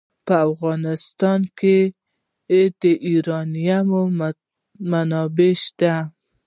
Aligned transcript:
په 0.25 0.35
افغانستان 0.51 1.39
کې 1.59 1.77
د 2.81 2.83
یورانیم 3.13 3.87
منابع 4.91 5.53
شته. 5.63 5.93